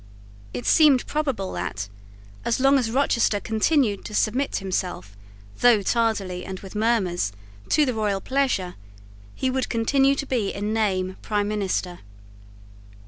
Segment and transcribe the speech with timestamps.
[0.51, 1.87] It seemed probable that,
[2.43, 5.15] as long as Rochester continued to submit himself,
[5.59, 7.31] though tardily and with murmurs,
[7.69, 8.73] to the royal pleasure,
[9.35, 11.99] he would continue to be in name prime minister.